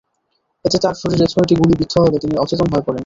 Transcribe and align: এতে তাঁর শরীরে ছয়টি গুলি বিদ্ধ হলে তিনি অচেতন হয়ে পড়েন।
এতে 0.65 0.77
তাঁর 0.83 0.95
শরীরে 0.95 1.25
ছয়টি 1.27 1.53
গুলি 1.55 1.73
বিদ্ধ 1.81 1.93
হলে 1.97 2.17
তিনি 2.19 2.35
অচেতন 2.37 2.67
হয়ে 2.71 2.85
পড়েন। 2.87 2.99